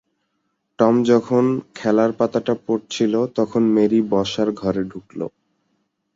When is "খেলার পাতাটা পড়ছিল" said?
1.75-3.13